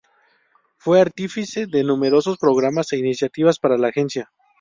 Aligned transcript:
Fue 0.79 0.99
artífice 0.99 1.67
de 1.67 1.83
numerosos 1.83 2.39
programas 2.39 2.91
e 2.91 2.97
iniciativas 2.97 3.59
para 3.59 3.77
la 3.77 3.89
agencia. 3.89 4.31